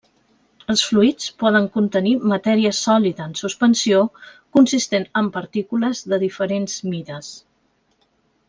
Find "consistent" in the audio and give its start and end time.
4.59-5.07